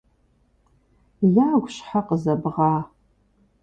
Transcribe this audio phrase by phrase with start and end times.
[1.51, 2.73] -Ягу щхьэ къызэбгъа?